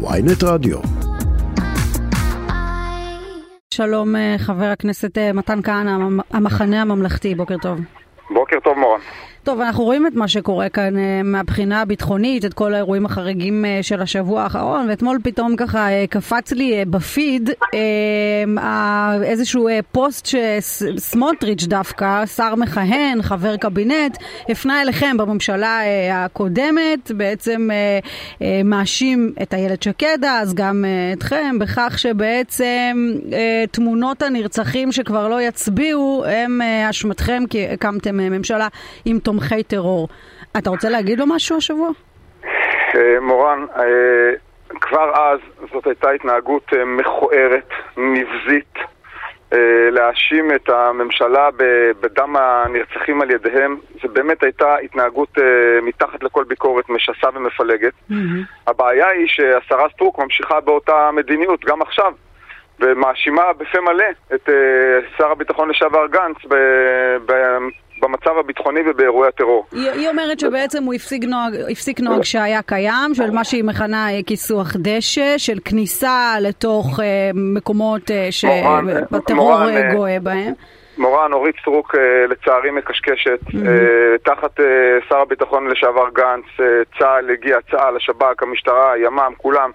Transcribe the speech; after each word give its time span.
ויינט 0.00 0.42
רדיו. 0.44 0.78
שלום 3.74 4.14
חבר 4.38 4.64
הכנסת 4.64 5.18
מתן 5.34 5.62
כהנא, 5.62 6.22
המחנה 6.30 6.82
הממלכתי, 6.82 7.34
בוקר 7.34 7.56
טוב. 7.62 7.78
בוקר 8.30 8.56
טוב 8.64 8.78
מורן. 8.78 9.00
טוב, 9.42 9.60
אנחנו 9.60 9.84
רואים 9.84 10.06
את 10.06 10.14
מה 10.14 10.28
שקורה 10.28 10.68
כאן 10.68 10.94
מהבחינה 11.24 11.80
הביטחונית, 11.80 12.44
את 12.44 12.54
כל 12.54 12.74
האירועים 12.74 13.06
החריגים 13.06 13.64
של 13.82 14.02
השבוע 14.02 14.42
האחרון, 14.42 14.86
ואתמול 14.88 15.18
פתאום 15.22 15.56
ככה 15.56 15.88
קפץ 16.10 16.52
לי 16.52 16.84
בפיד 16.84 17.50
איזשהו 19.22 19.68
פוסט 19.92 20.26
שסמוטריץ' 20.26 21.64
דווקא, 21.64 22.26
שר 22.26 22.54
מכהן, 22.54 23.22
חבר 23.22 23.56
קבינט, 23.56 24.16
הפנה 24.48 24.82
אליכם 24.82 25.16
בממשלה 25.16 25.80
הקודמת, 26.12 27.10
בעצם 27.10 27.68
מאשים 28.64 29.32
את 29.42 29.54
איילת 29.54 29.82
שקד 29.82 30.18
אז, 30.28 30.54
גם 30.54 30.84
אתכם, 31.12 31.58
בכך 31.58 31.94
שבעצם 31.98 33.12
תמונות 33.70 34.22
הנרצחים 34.22 34.92
שכבר 34.92 35.28
לא 35.28 35.42
יצביעו 35.42 36.24
הם 36.26 36.60
אשמתכם 36.90 37.42
כי 37.50 37.68
הקמתם 37.68 38.17
ממשלה 38.18 38.68
עם 39.04 39.18
תומכי 39.18 39.62
טרור. 39.62 40.08
אתה 40.58 40.70
רוצה 40.70 40.88
להגיד 40.88 41.18
לו 41.18 41.26
משהו 41.26 41.56
השבוע? 41.56 41.90
מורן, 43.20 43.66
כבר 44.80 45.12
אז 45.14 45.38
זאת 45.72 45.86
הייתה 45.86 46.10
התנהגות 46.10 46.72
מכוערת, 46.86 47.68
נבזית, 47.96 48.78
להאשים 49.90 50.54
את 50.54 50.68
הממשלה 50.68 51.48
בדם 52.00 52.36
הנרצחים 52.36 53.22
על 53.22 53.30
ידיהם, 53.30 53.76
זה 54.02 54.08
באמת 54.08 54.42
הייתה 54.42 54.76
התנהגות 54.76 55.38
מתחת 55.82 56.22
לכל 56.22 56.44
ביקורת, 56.44 56.88
משסה 56.88 57.28
ומפלגת. 57.34 57.92
Mm-hmm. 58.10 58.14
הבעיה 58.66 59.08
היא 59.08 59.26
שהשרה 59.26 59.88
סטרוק 59.94 60.18
ממשיכה 60.18 60.60
באותה 60.60 61.10
מדיניות 61.12 61.64
גם 61.64 61.82
עכשיו. 61.82 62.12
ומאשימה 62.80 63.42
בפה 63.58 63.80
מלא 63.80 64.04
את 64.34 64.48
שר 65.16 65.30
הביטחון 65.30 65.70
לשעבר 65.70 66.06
גנץ 66.06 66.36
במצב 68.02 68.30
הביטחוני 68.40 68.80
ובאירועי 68.90 69.28
הטרור. 69.28 69.66
היא, 69.72 69.90
היא 69.90 70.08
אומרת 70.08 70.40
שבעצם 70.40 70.84
הוא 70.84 70.94
הפסיק 70.94 71.24
נוהג, 71.24 71.54
הפסיק 71.70 72.00
נוהג 72.00 72.22
שהיה 72.22 72.62
קיים, 72.62 73.14
של 73.14 73.30
מה 73.30 73.44
שהיא 73.44 73.64
מכנה 73.64 74.06
כיסוח 74.26 74.76
דשא, 74.76 75.38
של 75.38 75.58
כניסה 75.64 76.34
לתוך 76.40 76.98
uh, 76.98 77.02
מקומות 77.34 78.02
אה, 78.02 78.12
שהטרור 78.30 79.60
גואה 79.94 80.16
בהם. 80.22 80.52
מורן, 80.98 81.32
אורית 81.32 81.54
סטרוק 81.60 81.94
לצערי 82.28 82.70
מקשקשת. 82.70 83.40
תחת 84.24 84.60
שר 85.08 85.16
הביטחון 85.16 85.68
לשעבר 85.68 86.08
גנץ, 86.12 86.44
צה"ל 86.98 87.30
הגיע, 87.30 87.56
צה"ל, 87.70 87.96
השב"כ, 87.96 88.42
המשטרה, 88.42 88.98
ימ"מ, 88.98 89.32
כולם. 89.36 89.70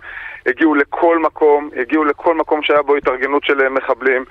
הגיעו 0.46 0.76
לכל 0.76 1.20
מקום, 1.20 1.70
הגיעו 1.76 2.04
לכל 2.04 2.36
מקום 2.36 2.64
שהיה 2.64 2.82
בו 2.82 2.96
התארגנות 2.96 3.44
של 3.44 3.70
מחבלים, 3.70 4.26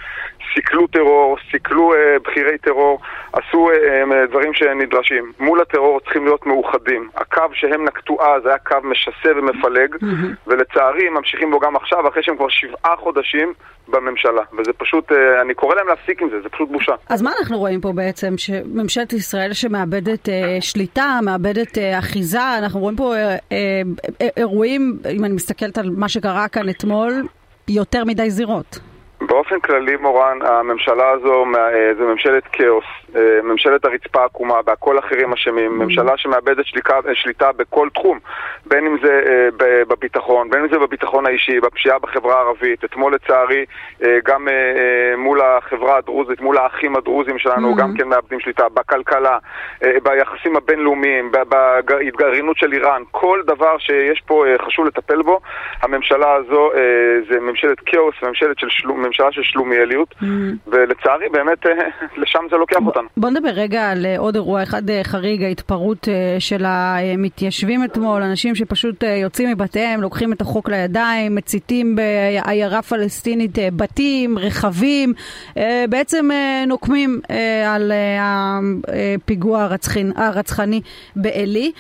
סיכלו 0.55 0.87
טרור, 0.87 1.37
סיכלו 1.51 1.95
אה, 1.95 2.17
בכירי 2.25 2.59
טרור, 2.59 3.01
עשו 3.33 3.71
אה, 3.71 4.27
דברים 4.27 4.55
שנדרשים. 4.55 5.33
מול 5.41 5.61
הטרור 5.61 6.01
צריכים 6.01 6.25
להיות 6.25 6.47
מאוחדים. 6.47 7.09
הקו 7.17 7.43
שהם 7.53 7.85
נקטו 7.85 8.17
אז 8.23 8.47
היה 8.47 8.59
קו 8.59 8.77
משסה 8.83 9.31
ומפלג, 9.37 9.95
mm-hmm. 9.95 10.47
ולצערי 10.47 11.09
ממשיכים 11.09 11.51
בו 11.51 11.61
גם 11.61 11.77
עכשיו, 11.77 12.09
אחרי 12.09 12.23
שהם 12.23 12.37
כבר 12.37 12.49
שבעה 12.49 12.97
חודשים 12.97 13.53
בממשלה. 13.93 14.43
וזה 14.59 14.73
פשוט, 14.73 15.13
אה, 15.13 15.43
אני 15.43 15.55
קורא 15.55 15.75
להם 15.75 15.89
להפסיק 15.89 16.23
עם 16.23 16.29
זה, 16.31 16.37
זה 16.43 16.49
פשוט 16.49 16.69
בושה. 16.71 16.93
אז 17.09 17.23
מה 17.23 17.31
אנחנו 17.41 17.59
רואים 17.59 17.81
פה 17.81 17.93
בעצם? 17.93 18.39
שממשלת 18.39 19.13
ישראל 19.13 19.53
שמאבדת 19.53 20.29
אה, 20.29 20.57
שליטה, 20.61 21.19
מאבדת 21.23 21.79
אה, 21.79 21.99
אחיזה, 21.99 22.59
אנחנו 22.59 22.81
רואים 22.81 22.97
פה 22.97 23.15
אירועים, 24.37 24.99
אם 25.11 25.25
אני 25.25 25.35
מסתכלת 25.35 25.79
על 25.79 25.91
מה 25.91 26.09
שקרה 26.09 26.49
כאן 26.49 26.69
אתמול, 26.69 27.23
יותר 27.69 28.05
מדי 28.05 28.31
זירות. 28.31 28.92
באופן 29.33 29.61
כללי, 29.61 29.97
מורן, 29.97 30.39
הממשלה 30.43 31.11
הזו 31.11 31.45
זה 31.99 32.05
ממשלת 32.05 32.43
כאוס, 32.53 32.85
ממשלת 33.43 33.85
הרצפה 33.85 34.25
עקומה, 34.25 34.61
והכל 34.67 34.99
אחרים 34.99 35.33
אשמים, 35.33 35.79
ממשלה 35.79 36.17
שמאבדת 36.17 36.67
שליקה, 36.67 36.99
שליטה 37.13 37.53
בכל 37.53 37.89
תחום, 37.95 38.19
בין 38.67 38.87
אם 38.87 38.97
זה 39.03 39.21
בביטחון, 39.89 40.51
בין 40.51 40.61
אם 40.61 40.69
זה 40.69 40.79
בביטחון 40.79 41.27
האישי, 41.27 41.61
בפשיעה 41.61 41.99
בחברה 41.99 42.37
הערבית. 42.37 42.85
אתמול 42.85 43.15
לצערי, 43.15 43.65
גם 44.25 44.49
מול 45.17 45.41
החברה 45.41 45.97
הדרוזית, 45.97 46.41
מול 46.41 46.59
האחים 46.59 46.97
הדרוזים 46.97 47.39
שלנו, 47.39 47.75
גם 47.75 47.95
כן 47.99 48.09
מאבדים 48.09 48.41
שליטה, 48.41 48.69
בכלכלה, 48.69 49.39
ביחסים 50.03 50.57
הבינלאומיים, 50.57 51.33
בהתגרענות 51.49 52.57
של 52.57 52.73
איראן, 52.73 53.03
כל 53.11 53.41
דבר 53.47 53.79
שיש 53.79 54.23
פה 54.27 54.45
חשוב 54.67 54.87
לטפל 54.87 55.23
בו, 55.23 55.41
הממשלה 55.83 56.33
הזו 56.33 56.71
זה 57.29 57.41
ממשלת 57.41 57.81
כאוס, 57.87 58.15
ממשלת 58.23 58.59
של 58.59 58.69
שלום, 58.71 59.03
ממשלה 59.25 59.43
של 59.43 59.51
שלומיאליות, 59.53 60.15
mm. 60.21 60.25
ולצערי 60.67 61.29
באמת 61.33 61.59
לשם 62.17 62.39
זה 62.51 62.57
לוקח 62.57 62.77
אותנו. 62.87 63.09
בוא 63.17 63.31
נדבר 63.31 63.49
רגע 63.49 63.91
על 63.91 64.07
עוד 64.19 64.35
אירוע 64.35 64.63
אחד 64.63 64.83
חריג, 65.03 65.43
ההתפרעות 65.43 66.09
של 66.39 66.65
המתיישבים 66.67 67.85
אתמול, 67.85 68.23
אנשים 68.23 68.55
שפשוט 68.55 69.03
יוצאים 69.23 69.51
מבתיהם, 69.51 70.01
לוקחים 70.01 70.33
את 70.33 70.41
החוק 70.41 70.69
לידיים, 70.69 71.35
מציתים 71.35 71.97
בעיירה 71.97 72.83
פלסטינית 72.83 73.59
בתים, 73.77 74.39
רכבים, 74.39 75.13
בעצם 75.89 76.29
נוקמים 76.67 77.21
על 77.67 77.93
הפיגוע 78.19 79.69
הרצחני 80.17 80.81
בעלי. 81.17 81.73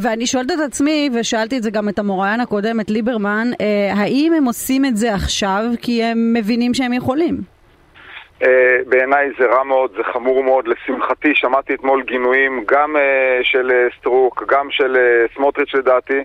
ואני 0.00 0.26
שואלת 0.26 0.50
את 0.50 0.58
עצמי, 0.66 1.10
ושאלתי 1.14 1.56
את 1.58 1.62
זה 1.62 1.70
גם 1.70 1.88
את 1.88 1.98
המוראיין 1.98 2.40
הקודם, 2.40 2.80
את 2.80 2.90
ליברמן, 2.90 3.50
האם 3.94 4.32
הם 4.36 4.44
עושים 4.44 4.84
את 4.84 4.96
זה 4.96 5.14
עכשיו 5.14 5.64
כי 5.82 6.04
הם 6.04 6.32
מבינים 6.32 6.74
שהם 6.74 6.87
יכולים? 6.92 7.34
Uh, 8.42 8.46
בעיניי 8.86 9.30
זה 9.38 9.46
רע 9.46 9.64
מאוד, 9.64 9.90
זה 9.96 10.04
חמור 10.12 10.44
מאוד. 10.44 10.68
לשמחתי, 10.68 11.34
שמעתי 11.34 11.74
אתמול 11.74 12.02
גינויים 12.02 12.64
גם 12.66 12.96
uh, 12.96 12.98
של 13.42 13.70
uh, 13.70 13.98
סטרוק, 13.98 14.44
גם 14.48 14.70
של 14.70 14.96
uh, 14.96 15.34
סמוטריץ' 15.36 15.74
לדעתי. 15.74 16.20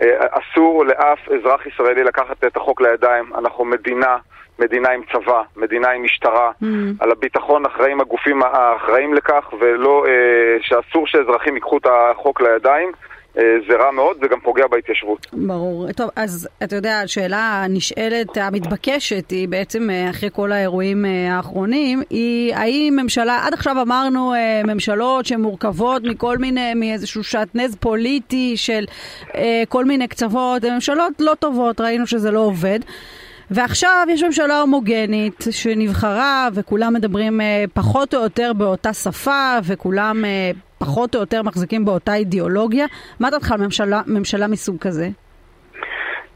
Uh, 0.00 0.04
אסור 0.30 0.84
לאף 0.84 1.18
אזרח 1.28 1.66
ישראלי 1.66 2.04
לקחת 2.04 2.44
את 2.44 2.56
החוק 2.56 2.80
לידיים. 2.80 3.24
אנחנו 3.38 3.64
מדינה, 3.64 4.16
מדינה 4.58 4.90
עם 4.90 5.00
צבא, 5.12 5.42
מדינה 5.56 5.90
עם 5.90 6.02
משטרה. 6.02 6.50
Mm. 6.62 6.66
על 7.00 7.10
הביטחון 7.10 7.66
אחראים 7.66 8.00
הגופים 8.00 8.42
האחראים 8.42 9.14
לכך, 9.14 9.52
ולא, 9.58 10.04
שאסור 10.60 11.06
שאזרחים 11.06 11.54
ייקחו 11.54 11.78
את 11.78 11.86
החוק 11.86 12.40
לידיים. 12.40 12.92
זה 13.34 13.76
רע 13.78 13.90
מאוד 13.90 14.16
וגם 14.22 14.40
פוגע 14.40 14.66
בהתיישבות. 14.70 15.26
ברור. 15.32 15.92
טוב, 15.92 16.10
אז 16.16 16.48
אתה 16.62 16.76
יודע, 16.76 17.00
השאלה 17.00 17.62
הנשאלת, 17.64 18.36
המתבקשת, 18.36 19.30
היא 19.30 19.48
בעצם 19.48 19.88
אחרי 20.10 20.28
כל 20.32 20.52
האירועים 20.52 21.04
האחרונים, 21.04 22.02
היא 22.10 22.54
האם 22.54 22.98
ממשלה, 23.02 23.40
עד 23.46 23.54
עכשיו 23.54 23.82
אמרנו 23.82 24.34
ממשלות 24.64 25.26
שמורכבות 25.26 26.02
מכל 26.04 26.38
מיני, 26.38 26.74
מאיזשהו 26.74 27.24
שעטנז 27.24 27.76
פוליטי 27.76 28.56
של 28.56 28.84
כל 29.68 29.84
מיני 29.84 30.08
קצוות, 30.08 30.64
ממשלות 30.64 31.12
לא 31.20 31.32
טובות, 31.38 31.80
ראינו 31.80 32.06
שזה 32.06 32.30
לא 32.30 32.40
עובד. 32.40 32.78
ועכשיו 33.50 34.06
יש 34.10 34.22
ממשלה 34.22 34.60
הומוגנית 34.60 35.44
שנבחרה 35.50 36.48
וכולם 36.54 36.94
מדברים 36.94 37.40
פחות 37.74 38.14
או 38.14 38.20
יותר 38.20 38.52
באותה 38.52 38.92
שפה 38.92 39.58
וכולם 39.64 40.24
פחות 40.78 41.14
או 41.14 41.20
יותר 41.20 41.42
מחזיקים 41.42 41.84
באותה 41.84 42.14
אידיאולוגיה. 42.14 42.86
מה 43.20 43.30
דעתך 43.30 43.52
על 43.52 43.60
ממשלה, 43.60 44.02
ממשלה 44.06 44.46
מסוג 44.46 44.76
כזה? 44.78 45.10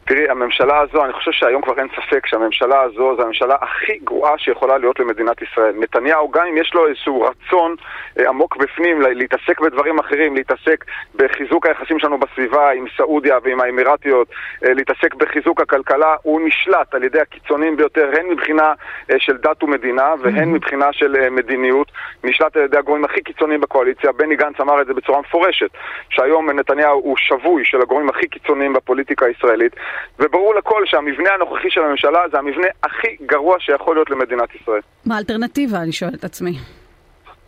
תראי, 0.07 0.29
הממשלה 0.29 0.81
הזו, 0.81 1.05
אני 1.05 1.13
חושב 1.13 1.33
שהיום 1.33 1.63
כבר 1.63 1.79
אין 1.79 1.89
ספק 1.97 2.27
שהממשלה 2.27 2.81
הזו 2.81 3.17
זו 3.17 3.23
הממשלה 3.23 3.57
הכי 3.61 3.99
גרועה 4.05 4.39
שיכולה 4.39 4.79
להיות 4.79 5.01
למדינת 5.01 5.43
ישראל. 5.43 5.75
נתניהו, 5.79 6.31
גם 6.31 6.47
אם 6.47 6.57
יש 6.57 6.75
לו 6.75 6.87
איזשהו 6.87 7.23
רצון 7.23 7.75
אה, 8.19 8.29
עמוק 8.29 8.57
בפנים 8.57 9.03
להתעסק 9.03 9.61
בדברים 9.61 9.99
אחרים, 9.99 10.35
להתעסק 10.35 10.85
בחיזוק 11.15 11.67
היחסים 11.67 11.99
שלנו 11.99 12.19
בסביבה 12.19 12.71
עם 12.71 12.85
סעודיה 12.97 13.39
ועם 13.45 13.61
האמירתיות, 13.61 14.29
אה, 14.65 14.75
להתעסק 14.75 15.15
בחיזוק 15.15 15.61
הכלכלה, 15.61 16.17
הוא 16.23 16.41
נשלט 16.45 16.95
על 16.95 17.05
ידי 17.05 17.21
הקיצונים 17.21 17.77
ביותר, 17.77 18.11
הן 18.19 18.27
מבחינה 18.27 18.73
אה, 19.11 19.17
של 19.19 19.37
דת 19.37 19.63
ומדינה 19.63 20.15
והן 20.23 20.53
מבחינה 20.53 20.93
של 20.93 21.17
אה, 21.17 21.31
מדיניות, 21.31 21.93
נשלט 22.25 22.57
על 22.57 22.63
ידי 22.63 22.79
הגורמים 22.79 23.05
הכי 23.05 23.23
קיצוניים 23.23 23.61
בקואליציה. 23.61 24.13
בני 24.13 24.37
גנץ 24.37 24.61
אמר 24.61 24.81
את 24.81 24.87
זה 24.87 24.95
בצורה 24.95 25.21
מפורשת, 25.21 25.71
שהיום 26.09 26.51
נתניהו 26.51 27.01
הוא 27.05 27.17
שבוי 27.17 27.65
של 27.65 27.81
הגורמים 27.83 28.09
הכי 28.09 28.29
קיצוניים 28.29 28.73
בפוליטיקה 28.73 29.27
הישראלית. 29.27 29.73
וברור 30.19 30.55
לכל 30.55 30.87
שהמבנה 30.87 31.31
הנוכחי 31.35 31.71
של 31.71 31.81
הממשלה 31.81 32.21
זה 32.33 32.39
המבנה 32.39 32.67
הכי 32.83 33.17
גרוע 33.27 33.57
שיכול 33.61 33.97
להיות 33.97 34.11
למדינת 34.11 34.55
ישראל. 34.55 34.81
מה 35.07 35.15
האלטרנטיבה? 35.17 35.79
אני 35.83 35.93
שואלת 35.93 36.15
את 36.15 36.25
עצמי. 36.25 36.53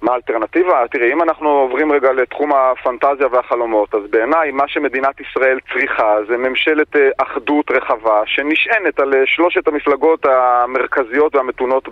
מה 0.03 0.13
האלטרנטיבה? 0.13 0.85
תראי, 0.91 1.13
אם 1.13 1.23
אנחנו 1.23 1.49
עוברים 1.49 1.93
רגע 1.93 2.13
לתחום 2.13 2.53
הפנטזיה 2.55 3.27
והחלומות, 3.33 3.95
אז 3.95 4.01
בעיניי 4.11 4.51
מה 4.51 4.69
שמדינת 4.69 5.21
ישראל 5.21 5.59
צריכה 5.73 6.17
זה 6.29 6.37
ממשלת 6.37 6.97
אחדות 7.19 7.71
רחבה 7.71 8.23
שנשענת 8.27 9.01
על 9.01 9.13
שלושת 9.27 9.69
המפלגות 9.69 10.27
המרכזיות 10.27 11.35
והמתונות 11.35 11.89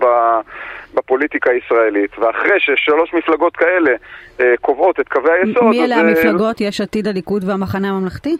בפוליטיקה 0.94 1.50
הישראלית. 1.50 2.18
ואחרי 2.18 2.60
ששלוש 2.60 3.14
מפלגות 3.14 3.56
כאלה 3.56 3.90
קובעות 4.60 5.00
את 5.00 5.08
קווי 5.08 5.32
היסוד... 5.32 5.64
מי 5.64 5.84
אלה 5.84 5.96
המפלגות? 5.96 6.60
יש 6.60 6.80
עתיד, 6.80 7.08
הליכוד 7.08 7.44
והמחנה 7.44 7.88
הממלכתי? 7.88 8.36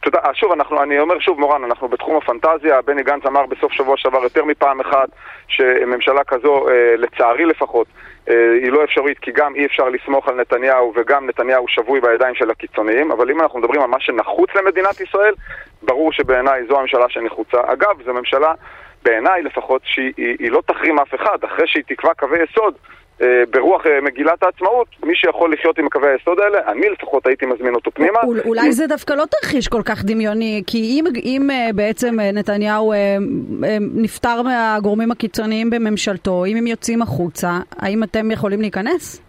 תודה, 0.00 0.18
שוב, 0.34 0.52
אנחנו, 0.52 0.82
אני 0.82 0.98
אומר 0.98 1.18
שוב, 1.18 1.40
מורן, 1.40 1.64
אנחנו 1.64 1.88
בתחום 1.88 2.16
הפנטזיה, 2.16 2.82
בני 2.82 3.02
גנץ 3.02 3.26
אמר 3.26 3.46
בסוף 3.46 3.72
שבוע 3.72 3.96
שעבר 3.96 4.22
יותר 4.22 4.44
מפעם 4.44 4.80
אחת 4.80 5.08
שממשלה 5.48 6.24
כזו, 6.24 6.68
אה, 6.68 6.96
לצערי 6.96 7.44
לפחות, 7.44 7.86
אה, 8.28 8.34
היא 8.62 8.72
לא 8.72 8.84
אפשרית 8.84 9.18
כי 9.18 9.30
גם 9.32 9.54
אי 9.54 9.66
אפשר 9.66 9.88
לסמוך 9.88 10.28
על 10.28 10.34
נתניהו 10.34 10.92
וגם 10.96 11.26
נתניהו 11.28 11.68
שבוי 11.68 12.00
בידיים 12.00 12.34
של 12.34 12.50
הקיצוניים, 12.50 13.12
אבל 13.12 13.30
אם 13.30 13.40
אנחנו 13.40 13.58
מדברים 13.58 13.82
על 13.82 13.86
מה 13.86 14.00
שנחוץ 14.00 14.50
למדינת 14.54 15.00
ישראל, 15.00 15.34
ברור 15.82 16.12
שבעיניי 16.12 16.66
זו 16.68 16.78
הממשלה 16.78 17.08
שנחוצה. 17.08 17.60
אגב, 17.66 18.02
זו 18.04 18.14
ממשלה, 18.14 18.52
בעיניי 19.02 19.42
לפחות, 19.42 19.82
שהיא 19.84 20.50
לא 20.50 20.62
תחרים 20.66 20.98
אף 20.98 21.14
אחד, 21.14 21.44
אחרי 21.44 21.66
שהיא 21.66 21.84
תקבע 21.86 22.14
קווי 22.14 22.38
יסוד. 22.42 22.74
אה, 23.22 23.42
ברוח 23.50 23.86
אה, 23.86 24.00
מגילת 24.00 24.42
העצמאות, 24.42 24.86
מי 25.02 25.16
שיכול 25.16 25.52
לחיות 25.52 25.78
עם 25.78 25.88
קווי 25.88 26.10
היסוד 26.10 26.40
האלה, 26.40 26.58
אני 26.66 26.88
לפחות 26.88 27.26
הייתי 27.26 27.46
מזמין 27.46 27.74
אותו 27.74 27.90
פנימה. 27.90 28.20
אולי 28.44 28.72
זה 28.72 28.86
דווקא 28.86 29.12
לא 29.12 29.24
תרחיש 29.24 29.68
כל 29.68 29.82
כך 29.84 30.04
דמיוני, 30.04 30.62
כי 30.66 30.78
אם, 30.78 31.04
אם 31.24 31.50
אה, 31.50 31.68
בעצם 31.74 32.20
נתניהו 32.20 32.92
נפטר 33.94 34.42
מהגורמים 34.42 35.10
הקיצוניים 35.10 35.70
בממשלתו, 35.70 36.44
אם 36.44 36.56
הם 36.56 36.66
יוצאים 36.66 37.02
החוצה, 37.02 37.50
האם 37.78 38.02
אתם 38.02 38.30
יכולים 38.30 38.60
להיכנס? 38.60 39.22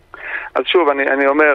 אז 0.56 0.64
שוב, 0.66 0.90
אני, 0.90 1.04
אני 1.08 1.28
אומר, 1.28 1.54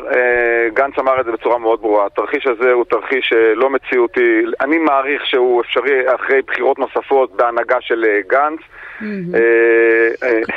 גנץ 0.74 0.98
אמר 0.98 1.20
את 1.20 1.24
זה 1.24 1.32
בצורה 1.32 1.58
מאוד 1.58 1.80
ברורה, 1.80 2.06
התרחיש 2.06 2.46
הזה 2.46 2.72
הוא 2.72 2.84
תרחיש 2.84 3.32
לא 3.54 3.70
מציאותי, 3.70 4.42
אני 4.60 4.78
מעריך 4.78 5.26
שהוא 5.26 5.62
אפשרי 5.62 6.14
אחרי 6.14 6.42
בחירות 6.46 6.78
נוספות 6.78 7.36
בהנהגה 7.36 7.76
של 7.80 8.04
גנץ. 8.26 8.60
אה, 8.60 8.85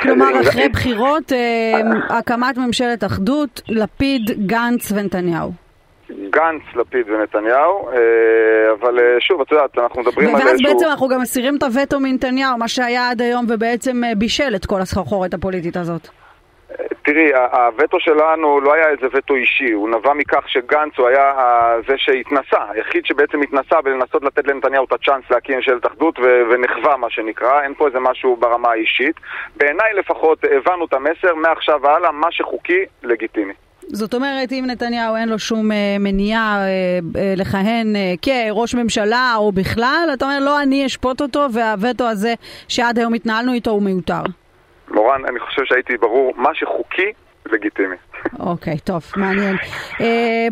כלומר, 0.02 0.40
אחרי 0.40 0.68
בחירות, 0.68 1.32
אה, 1.32 1.80
הקמת 2.18 2.58
ממשלת 2.58 3.04
אחדות, 3.04 3.62
לפיד, 3.68 4.46
גנץ 4.46 4.92
ונתניהו. 4.92 5.52
גנץ, 6.30 6.62
לפיד 6.76 7.10
ונתניהו, 7.10 7.88
אבל 8.80 8.98
שוב, 9.20 9.40
את 9.40 9.52
יודעת, 9.52 9.78
אנחנו 9.78 10.00
מדברים 10.02 10.28
על 10.28 10.34
איזשהו... 10.34 10.48
ואז 10.50 10.60
בעצם 10.62 10.86
אנחנו 10.90 11.08
גם 11.08 11.20
מסירים 11.20 11.56
את 11.56 11.62
הווטו 11.62 12.00
מנתניהו, 12.00 12.58
מה 12.58 12.68
שהיה 12.68 13.10
עד 13.10 13.22
היום, 13.22 13.46
ובעצם 13.48 14.02
בישל 14.18 14.52
את 14.56 14.66
כל 14.66 14.80
הסחרחורת 14.80 15.34
הפוליטית 15.34 15.76
הזאת. 15.76 16.08
תראי, 17.02 17.30
הווטו 17.52 18.00
שלנו 18.00 18.60
לא 18.60 18.74
היה 18.74 18.88
איזה 18.88 19.06
וטו 19.12 19.34
אישי, 19.34 19.72
הוא 19.72 19.88
נבע 19.88 20.14
מכך 20.14 20.48
שגנץ 20.48 20.98
הוא 20.98 21.08
היה 21.08 21.32
זה 21.88 21.94
שהתנסה, 21.96 22.58
היחיד 22.70 23.06
שבעצם 23.06 23.42
התנסה 23.42 23.80
בלנסות 23.80 24.24
לתת 24.24 24.46
לנתניהו 24.46 24.84
את 24.84 24.92
הצ'אנס 24.92 25.24
להקים 25.30 25.56
ממשלת 25.56 25.86
אחדות 25.86 26.18
ונחווה 26.50 26.96
מה 26.96 27.10
שנקרא, 27.10 27.62
אין 27.62 27.74
פה 27.74 27.86
איזה 27.86 28.00
משהו 28.00 28.36
ברמה 28.36 28.70
האישית. 28.70 29.16
בעיניי 29.56 29.92
לפחות 29.94 30.44
הבנו 30.44 30.84
את 30.84 30.92
המסר, 30.92 31.34
מעכשיו 31.34 31.80
והלאה, 31.82 32.12
מה 32.12 32.32
שחוקי, 32.32 32.84
לגיטימי. 33.02 33.52
זאת 33.92 34.14
אומרת, 34.14 34.52
אם 34.52 34.64
נתניהו 34.66 35.16
אין 35.16 35.28
לו 35.28 35.38
שום 35.38 35.72
אה, 35.72 35.96
מניעה 36.00 36.56
אה, 36.58 36.68
אה, 37.16 37.34
לכהן 37.36 37.96
אה, 37.96 38.14
כראש 38.22 38.74
ממשלה 38.74 39.34
או 39.36 39.52
בכלל, 39.52 40.10
אתה 40.14 40.24
אומר, 40.24 40.38
לא 40.40 40.62
אני 40.62 40.86
אשפוט 40.86 41.20
אותו, 41.20 41.46
והווטו 41.52 42.08
הזה 42.08 42.34
שעד 42.68 42.98
היום 42.98 43.14
התנהלנו 43.14 43.52
איתו 43.52 43.70
הוא 43.70 43.82
מיותר. 43.82 44.22
מורן, 45.00 45.24
אני 45.28 45.40
חושב 45.40 45.62
שהייתי 45.64 45.96
ברור, 45.96 46.32
מה 46.36 46.50
שחוקי, 46.54 47.12
לגיטימי. 47.52 47.96
אוקיי, 48.38 48.74
okay, 48.74 48.80
טוב, 48.84 49.02
מעניין. 49.16 49.56
Uh, 49.56 50.02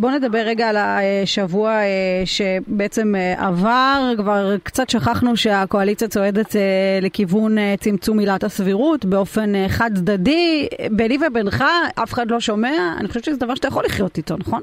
בואו 0.01 0.13
נדבר 0.13 0.39
רגע 0.39 0.69
על 0.69 0.77
השבוע 0.77 1.81
uh, 1.81 2.27
שבעצם 2.27 3.15
uh, 3.15 3.43
עבר, 3.43 4.13
כבר 4.17 4.57
קצת 4.63 4.91
שכחנו 4.91 5.37
שהקואליציה 5.37 6.09
צועדת 6.09 6.57
לכיוון 7.03 7.57
צמצום 7.81 8.19
עילת 8.19 8.45
הסבירות 8.45 9.05
באופן 9.05 9.69
חד 9.69 9.91
צדדי. 9.95 10.69
ביני 10.91 11.19
ובינך, 11.27 11.65
אף 12.03 12.13
אחד 12.13 12.31
לא 12.31 12.41
שומע, 12.41 12.95
אני 13.01 13.09
חושבת 13.09 13.25
שזה 13.25 13.37
דבר 13.37 13.55
שאתה 13.55 13.69
יכול 13.69 13.85
לחיות 13.85 14.17
איתו, 14.17 14.35
נכון? 14.39 14.61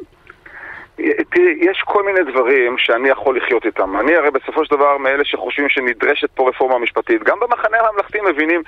תראי, 1.32 1.58
יש 1.60 1.82
כל 1.86 2.04
מיני 2.04 2.32
דברים 2.32 2.78
שאני 2.78 3.10
יכול 3.10 3.38
לחיות 3.38 3.66
איתם. 3.66 4.00
אני 4.00 4.16
הרי 4.16 4.32
בסופו 4.32 4.66
של 4.66 4.76
דבר 4.76 4.98
מאלה 4.98 5.26
שחושבים 5.26 5.70
שנדרשת 5.70 6.30
פה 6.36 6.50
רפורמה 6.50 6.80
משפטית. 6.80 7.24
גם 7.24 7.40
במחנה 7.40 7.78
הממלכתי 7.78 8.22
מבינים 8.22 8.62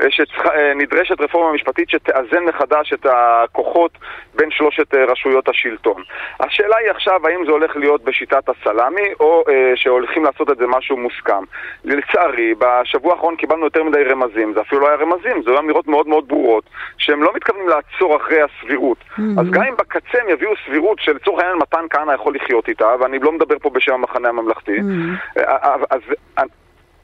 אה, 0.00 0.06
שנדרשת 0.10 1.20
רפורמה 1.20 1.52
משפטית 1.52 1.90
שתאזן 1.90 2.44
מחדש 2.44 2.92
את 2.92 3.06
הכוחות 3.10 3.90
בין 4.34 4.50
שלושת 4.50 4.94
אה, 4.94 5.04
רשויות 5.04 5.48
השלטון. 5.48 6.02
השאלה 6.40 6.76
היא 6.76 6.90
עכשיו 6.90 7.26
האם 7.26 7.44
זה 7.46 7.52
הולך 7.52 7.76
להיות 7.76 8.04
בשיטת 8.04 8.48
הסלאמי 8.48 9.08
או 9.20 9.44
אה, 9.48 9.72
שהולכים 9.74 10.24
לעשות 10.24 10.50
את 10.50 10.56
זה 10.56 10.66
משהו 10.66 10.96
מוסכם. 10.96 11.44
לצערי, 11.84 12.54
בשבוע 12.58 13.12
האחרון 13.12 13.36
קיבלנו 13.36 13.64
יותר 13.64 13.84
מדי 13.84 14.04
רמזים, 14.04 14.52
זה 14.54 14.60
אפילו 14.60 14.80
לא 14.80 14.88
היה 14.88 14.96
רמזים, 14.96 15.42
זה 15.42 15.50
היו 15.50 15.58
אמירות 15.58 15.86
מאוד 15.86 16.08
מאוד 16.08 16.28
ברורות, 16.28 16.64
שהם 16.98 17.22
לא 17.22 17.32
מתכוונים 17.34 17.68
לעצור 17.68 18.16
אחרי 18.16 18.38
הסבירות. 18.42 18.98
Mm-hmm. 18.98 19.40
אז 19.40 19.50
גם 19.50 19.62
אם 19.62 19.76
בקצה 19.76 20.22
הם 20.22 20.28
יביאו 20.28 20.52
סבירות 20.66 20.98
שלצורך 21.00 21.40
העניין 21.40 21.58
מתן 21.66 21.86
כהנא 21.90 22.12
יכול 22.12 22.34
לחיות 22.34 22.68
איתה, 22.68 22.94
ואני 23.00 23.18
לא 23.18 23.32
מדבר 23.32 23.58
פה 23.58 23.70
בשם 23.70 23.92
המחנה 23.92 24.28
הממלכתי, 24.28 24.78
mm-hmm. 24.78 25.40
אז 25.90 26.00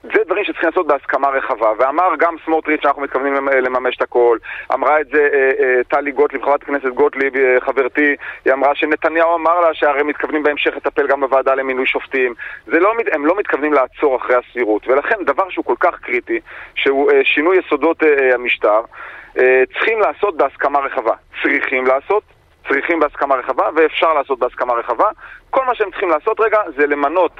זה 0.02 0.24
דברים 0.26 0.44
שצריכים 0.44 0.68
לעשות 0.68 0.86
בהסכמה 0.86 1.28
רחבה, 1.28 1.72
ואמר 1.78 2.08
גם 2.18 2.34
סמוטריץ' 2.44 2.82
שאנחנו 2.82 3.02
מתכוונים 3.02 3.48
לממש 3.48 3.96
את 3.96 4.02
הכל, 4.02 4.38
אמרה 4.74 5.00
את 5.00 5.06
זה 5.06 5.28
אה, 5.32 5.50
אה, 5.60 5.84
טלי 5.88 6.12
גוטליב, 6.12 6.42
חברת 6.44 6.62
הכנסת 6.62 6.88
גוטליב, 6.88 7.36
אה, 7.36 7.60
חברתי, 7.60 8.16
היא 8.44 8.52
אמרה 8.52 8.74
שנתניהו 8.74 9.36
אמר 9.36 9.60
לה 9.60 9.74
שהרי 9.74 10.02
מתכוונים 10.02 10.42
בהמשך 10.42 10.76
לטפל 10.76 11.06
גם 11.06 11.20
בוועדה 11.20 11.54
למינוי 11.54 11.86
שופטים, 11.86 12.34
לא, 12.66 12.92
הם 13.12 13.26
לא 13.26 13.36
מתכוונים 13.38 13.72
לעצור 13.72 14.16
אחרי 14.16 14.36
הסבירות, 14.36 14.88
ולכן 14.88 15.24
דבר 15.26 15.50
שהוא 15.50 15.64
כל 15.64 15.76
כך 15.80 16.00
קריטי, 16.00 16.40
שהוא 16.74 17.10
שינוי 17.24 17.58
יסודות 17.58 18.02
המשטר, 18.34 18.80
צריכים 19.72 20.00
לעשות 20.00 20.36
בהסכמה 20.36 20.78
רחבה. 20.78 21.14
צריכים 21.42 21.86
לעשות, 21.86 22.22
צריכים 22.80 23.00
בהסכמה 23.00 23.34
רחבה, 23.34 23.68
ואפשר 23.76 24.12
לעשות 24.14 24.38
בהסכמה 24.38 24.72
רחבה. 24.72 25.06
כל 25.50 25.64
מה 25.66 25.74
שהם 25.74 25.90
צריכים 25.90 26.08
לעשות 26.08 26.40
רגע 26.40 26.58
זה 26.76 26.86
למנות 26.86 27.32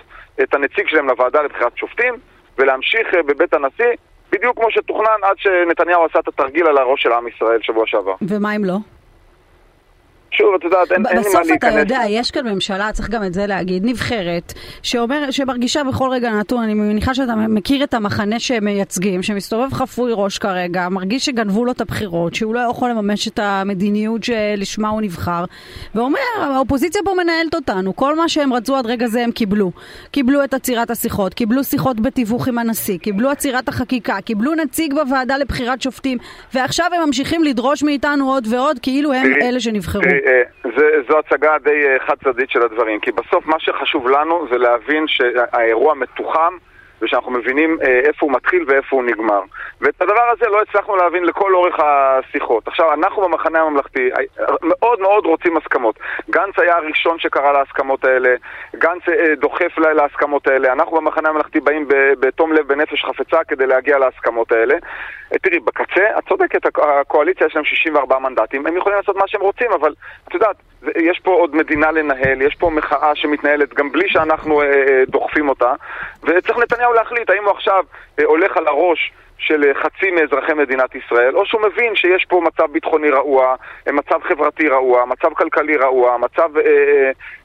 את 0.43 0.55
הנציג 0.55 0.89
שלהם 0.89 1.09
לוועדה 1.09 1.43
לבחירת 1.43 1.77
שופטים, 1.77 2.15
ולהמשיך 2.59 3.15
אה, 3.15 3.23
בבית 3.23 3.55
הנשיא, 3.55 3.93
בדיוק 4.33 4.57
כמו 4.57 4.71
שתוכנן 4.71 5.19
עד 5.23 5.37
שנתניהו 5.39 6.05
עשה 6.05 6.19
את 6.19 6.29
התרגיל 6.29 6.67
על 6.67 6.79
הראש 6.79 7.03
של 7.03 7.13
עם 7.13 7.29
ישראל 7.29 7.59
שבוע 7.63 7.87
שעבר. 7.87 8.15
ומה 8.29 8.57
אם 8.57 8.65
לא? 8.65 8.77
שוב, 10.33 10.55
את 10.55 10.65
יודעת, 10.65 10.93
אין, 10.93 11.07
אין 11.07 11.17
לי 11.17 11.23
מה 11.23 11.41
להיכנס. 11.41 11.47
בסוף 11.47 11.57
אתה 11.57 11.81
יודע, 11.81 12.01
יש 12.09 12.31
כאן 12.31 12.49
ממשלה, 12.49 12.93
צריך 12.93 13.09
גם 13.09 13.25
את 13.25 13.35
זה 13.35 13.47
להגיד, 13.47 13.85
נבחרת, 13.85 14.53
שאומר, 14.83 15.31
שמרגישה 15.31 15.85
בכל 15.85 16.09
רגע 16.11 16.31
נתון, 16.31 16.63
אני 16.63 16.75
מניחה 16.75 17.15
שאתה 17.15 17.35
מכיר 17.37 17.85
את 17.85 17.95
המחנה 17.95 18.41
שהם 18.41 18.65
מייצגים, 18.65 19.23
שמסתובב 19.23 19.73
חפוי 19.73 20.13
ראש 20.15 20.39
כרגע, 20.39 20.89
מרגיש 20.89 21.25
שגנבו 21.25 21.65
לו 21.65 21.73
את 21.73 21.81
הבחירות, 21.81 22.35
שהוא 22.35 22.55
לא 22.55 22.61
יכול 22.71 22.91
לממש 22.91 23.29
את 23.29 23.39
המדיניות 23.43 24.25
שלשמה 24.25 24.89
הוא 24.89 25.01
נבחר, 25.01 25.45
ואומר, 25.95 26.19
האופוזיציה 26.41 27.03
פה 27.05 27.15
מנהלת 27.15 27.55
אותנו, 27.55 27.97
כל 27.97 28.17
מה 28.17 28.29
שהם 28.29 28.53
רצו 28.53 28.77
עד 28.77 28.87
רגע 28.87 29.07
זה 29.07 29.25
הם 29.25 29.31
קיבלו. 29.31 29.73
קיבלו 30.11 30.45
את 30.45 30.55
עצירת 30.55 30.91
השיחות, 30.91 31.35
קיבלו 31.35 31.65
שיחות 31.65 32.01
בתיווך 32.01 32.49
עם 32.49 32.59
הנשיא, 32.59 32.99
קיבלו 32.99 33.31
עצירת 33.31 33.69
החקיקה, 33.69 34.21
קיבלו 34.21 34.55
נציג 34.55 34.95
בוועדה 34.95 35.37
לבחירת 35.37 35.83
שופטים, 35.83 36.19
ועכשיו 36.55 36.87
הם 36.97 37.07
ממשיכים 37.07 37.45
לדרוש 37.45 37.83
מאיתנו 37.83 38.33
עוד 38.33 38.47
ועוד, 38.51 38.79
כאילו 38.79 39.13
הם 39.13 39.33
אלה 39.43 39.61
שנבחרו. 39.61 40.03
אה, 40.27 40.43
זה, 40.77 41.03
זו 41.09 41.19
הצגה 41.19 41.59
די 41.59 41.87
אה, 41.87 41.97
חד 42.07 42.15
צדדית 42.25 42.51
של 42.51 42.63
הדברים, 42.63 43.01
כי 43.01 43.13
בסוף 43.13 43.47
מה 43.47 43.57
שחשוב 43.59 44.09
לנו 44.09 44.47
זה 44.51 44.59
להבין 44.59 45.05
שהאירוע 45.09 45.95
מתוחם 45.95 46.57
ושאנחנו 47.03 47.33
מבינים 47.33 47.79
אה, 47.83 48.01
איפה 48.05 48.27
הוא 48.27 48.33
מתחיל 48.33 48.65
ואיפה 48.69 48.97
הוא 48.97 49.05
נגמר. 49.05 49.41
ואת 49.81 50.03
הדבר 50.03 50.31
הזה 50.33 50.47
לא 50.49 50.63
הצלחנו 50.63 50.97
להבין 50.97 51.25
לכל 51.25 51.55
אורך 51.55 51.75
השיחות. 51.79 52.69
עכשיו, 52.69 52.93
אנחנו 52.93 53.23
במחנה 53.23 53.61
הממלכתי 53.61 54.11
מאוד 54.63 55.01
מאוד 55.01 55.27
רוצים 55.27 55.57
הסכמות. 55.57 55.99
גנץ 56.31 56.59
היה 56.59 56.77
הראשון 56.77 57.19
שקרא 57.19 57.53
להסכמות 57.53 58.05
האלה, 58.05 58.35
גנץ 58.77 59.03
דוחף 59.39 59.79
להסכמות 59.79 60.47
האלה. 60.47 60.73
אנחנו 60.73 60.97
במחנה 60.97 61.29
הממלכתי 61.29 61.61
באים 61.61 61.89
בתום 62.21 62.53
לב, 62.53 62.69
בנפש 62.69 63.05
חפצה, 63.05 63.45
כדי 63.49 63.67
להגיע 63.67 63.99
להסכמות 63.99 64.53
האלה. 64.53 64.75
תראי, 65.43 65.61
בקצה, 65.61 66.19
את 66.19 66.29
צודקת, 66.29 66.67
הקואליציה 66.79 67.47
יש 67.47 67.57
להם 67.57 67.65
64 67.65 68.19
מנדטים, 68.19 68.67
הם 68.67 68.77
יכולים 68.77 68.99
לעשות 68.99 69.17
מה 69.17 69.29
שהם 69.29 69.41
רוצים, 69.41 69.73
אבל 69.73 69.95
את 70.29 70.35
יודעת, 70.35 70.57
יש 70.97 71.21
פה 71.21 71.31
עוד 71.31 71.57
מדינה 71.57 71.91
לנהל, 71.91 72.43
יש 72.43 72.55
פה 72.55 72.71
מחאה 72.71 73.15
שמתנהלת 73.15 73.75
גם 73.75 73.93
בלי 73.93 74.09
שאנחנו 74.09 74.63
אה, 74.63 74.67
אה, 74.67 75.03
דוחפים 75.09 75.49
אותה, 75.49 75.73
וצריך 76.23 76.59
נתניהו 76.59 76.92
להחליט 76.95 77.31
האם 77.31 77.45
הוא 77.45 77.53
עכשיו 77.53 77.85
אה, 78.19 78.25
הולך 78.25 78.57
על 78.57 78.67
הראש 78.67 79.13
של 79.47 79.65
אה, 79.65 79.75
חצי 79.83 80.11
מאזרחי 80.11 80.55
מדינת 80.55 80.95
ישראל, 80.95 81.37
או 81.37 81.47
שהוא 81.47 81.61
מבין 81.63 81.97
שיש 81.97 82.25
פה 82.29 82.41
מצב 82.45 82.73
ביטחוני 82.73 83.11
רעוע, 83.11 83.55
אה, 83.87 83.93
מצב 83.93 84.19
חברתי 84.29 84.69
רעוע, 84.69 85.05
מצב 85.05 85.35
כלכלי 85.35 85.77
רעוע, 85.77 86.17
מצב 86.19 86.57
אה, 86.57 86.63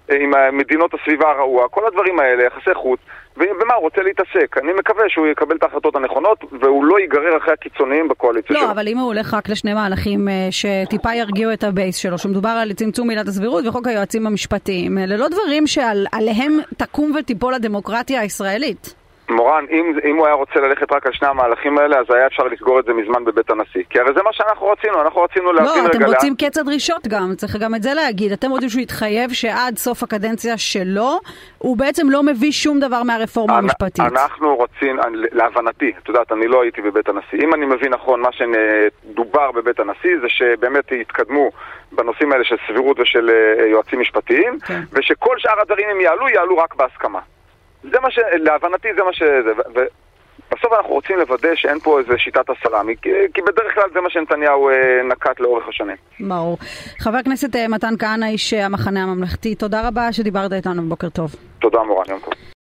אה, 0.10 0.16
עם 0.24 0.58
מדינות 0.58 0.94
הסביבה 0.94 1.30
הרעוע, 1.32 1.68
כל 1.68 1.88
הדברים 1.88 2.20
האלה, 2.20 2.44
יחסי 2.44 2.74
חוץ, 2.74 3.00
ובמה 3.38 3.74
הוא 3.74 3.82
רוצה 3.82 4.02
להתעסק. 4.02 4.58
אני 4.58 4.74
מקווה 4.74 5.04
שהוא 5.08 5.28
יקבל 5.28 5.56
את 5.56 5.64
ההחלטות 5.64 5.96
הנכונות, 5.96 6.44
והוא 6.62 6.86
לא 6.86 7.00
ייגרר 7.00 7.38
אחרי 7.38 7.54
הקיצוניים 7.54 8.08
בקואליציה 8.08 8.54
לא, 8.54 8.60
שלו. 8.60 8.68
לא, 8.68 8.74
אבל 8.74 8.88
אם 8.88 8.98
הוא 8.98 9.08
הולך 9.08 9.34
רק 9.34 9.50
לשני 9.50 9.74
מהלכים 9.74 10.28
שטיפה 10.52 11.14
ירגיעו 11.14 11.54
את 11.54 11.64
הבייס 11.64 11.98
שלו, 11.98 12.18
שמדובר 12.18 12.50
על 12.50 12.74
צמצום 12.74 13.10
עילת 13.10 13.28
הסבירות 13.28 13.64
וחוק 13.68 13.88
היועצים 13.88 14.28
המשפטיים, 14.28 14.98
אלה 14.98 15.18
לא 15.18 15.28
דברים 15.28 15.68
שעליהם 15.68 16.60
תקום 16.78 17.16
ותיפול 17.16 17.54
הדמוקרטיה 17.54 18.22
הישראלית. 18.22 19.07
מורן, 19.30 19.66
אם, 19.72 19.94
אם 20.04 20.16
הוא 20.18 20.26
היה 20.26 20.36
רוצה 20.36 20.60
ללכת 20.60 20.92
רק 20.92 21.06
על 21.06 21.14
שני 21.14 21.28
המהלכים 21.28 21.78
האלה, 21.78 22.00
אז 22.00 22.06
היה 22.10 22.28
אפשר 22.28 22.44
לסגור 22.44 22.80
את 22.80 22.86
זה 22.86 22.94
מזמן 22.94 23.26
בבית 23.26 23.50
הנשיא. 23.50 23.84
כי 23.90 24.00
הרי 24.00 24.14
זה 24.14 24.24
מה 24.24 24.34
שאנחנו 24.34 24.68
רצינו, 24.68 25.02
אנחנו 25.02 25.22
רצינו 25.22 25.54
להבין 25.54 25.72
רגע 25.72 25.82
לא, 25.82 25.88
אתם 25.88 26.00
לאן... 26.02 26.10
רוצים 26.10 26.36
קץ 26.36 26.58
הדרישות 26.58 27.08
גם, 27.08 27.34
צריך 27.38 27.56
גם 27.56 27.76
את 27.76 27.84
זה 27.84 27.94
להגיד. 27.94 28.32
אתם 28.32 28.50
רוצים 28.50 28.70
שהוא 28.70 28.82
יתחייב 28.82 29.34
שעד 29.34 29.78
סוף 29.78 30.04
הקדנציה 30.04 30.58
שלו, 30.58 31.20
הוא 31.58 31.78
בעצם 31.78 32.10
לא 32.10 32.24
מביא 32.24 32.52
שום 32.52 32.80
דבר 32.80 33.04
מהרפורמה 33.04 33.54
אנ- 33.54 33.64
המשפטית. 33.64 34.00
אנחנו 34.06 34.56
רוצים, 34.56 34.98
להבנתי, 35.32 35.92
את 36.04 36.08
יודעת, 36.10 36.32
אני 36.32 36.48
לא 36.48 36.62
הייתי 36.62 36.82
בבית 36.82 37.10
הנשיא. 37.10 37.40
אם 37.44 37.54
אני 37.54 37.66
מבין 37.66 37.94
נכון, 37.94 38.22
מה 38.22 38.30
שדובר 38.32 39.52
בבית 39.52 39.80
הנשיא 39.80 40.12
זה 40.22 40.30
שבאמת 40.30 40.92
יתקדמו 40.92 41.50
בנושאים 41.92 42.32
האלה 42.32 42.44
של 42.44 42.56
סבירות 42.68 43.00
ושל 43.00 43.30
אה, 43.60 43.66
יועצים 43.66 44.00
משפטיים, 44.00 44.60
כן. 44.68 44.80
ושכל 44.92 45.36
שאר 45.38 45.62
הדברים 45.62 45.90
אם 45.90 46.02
יעלו, 46.02 46.30
יעלו 46.30 46.58
רק 46.58 46.76
בהסכמה. 46.76 47.20
זה 47.92 48.00
מה 48.00 48.12
ש... 48.12 48.20
להבנתי 48.34 48.88
זה 48.98 49.04
מה 49.04 49.14
ש... 49.14 49.22
ו... 49.76 49.80
בסוף 50.52 50.74
אנחנו 50.78 50.94
רוצים 50.94 51.18
לוודא 51.20 51.56
שאין 51.56 51.80
פה 51.80 52.00
איזה 52.00 52.18
שיטת 52.18 52.50
הסלאמי, 52.50 52.96
כי, 53.02 53.10
כי 53.34 53.42
בדרך 53.42 53.74
כלל 53.74 53.84
זה 53.94 54.02
מה 54.02 54.10
שנתניהו 54.10 54.70
אה, 54.70 55.04
נקט 55.04 55.40
לאורך 55.40 55.68
השנים. 55.68 55.96
ברור. 56.20 56.58
חבר 57.00 57.18
הכנסת 57.18 57.56
אה, 57.56 57.68
מתן 57.68 57.94
כהנא, 58.00 58.26
איש 58.26 58.54
אה, 58.54 58.66
המחנה 58.66 59.04
הממלכתי, 59.04 59.56
תודה 59.56 59.88
רבה 59.88 60.14
שדיברת 60.14 60.54
איתנו, 60.54 60.82
בוקר 60.82 61.10
טוב. 61.10 61.36
תודה 61.60 61.84
מורן, 61.84 62.06
יום 62.10 62.20
טוב. 62.20 62.34